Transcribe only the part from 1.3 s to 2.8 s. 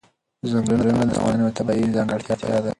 یوه طبیعي ځانګړتیا ده.